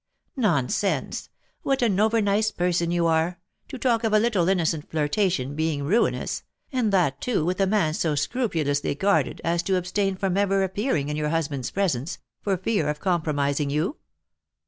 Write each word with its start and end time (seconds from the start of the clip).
"Nonsense! 0.35 1.29
What 1.61 1.83
an 1.83 1.99
over 1.99 2.21
nice 2.21 2.49
person 2.49 2.89
you 2.89 3.05
are, 3.05 3.37
to 3.67 3.77
talk 3.77 4.03
of 4.03 4.13
a 4.13 4.17
little 4.19 4.49
innocent 4.49 4.89
flirtation 4.89 5.55
being 5.55 5.83
ruinous, 5.83 6.41
and 6.71 6.91
that, 6.91 7.21
too, 7.21 7.45
with 7.45 7.59
a 7.61 7.67
man 7.67 7.93
so 7.93 8.15
scrupulously 8.15 8.95
guarded 8.95 9.41
as 9.43 9.61
to 9.61 9.75
abstain 9.75 10.15
from 10.15 10.37
ever 10.37 10.63
appearing 10.63 11.09
in 11.09 11.17
your 11.17 11.29
husband's 11.29 11.69
presence, 11.69 12.17
for 12.41 12.57
fear 12.57 12.89
of 12.89 12.99
compromising 12.99 13.69
you. 13.69 13.97